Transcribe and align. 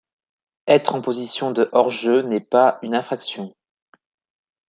Être 0.65 0.95
en 0.95 1.01
position 1.03 1.51
de 1.51 1.69
hors-jeu 1.73 2.23
n'est 2.23 2.39
pas 2.39 2.79
une 2.81 2.95
infraction. 2.95 3.53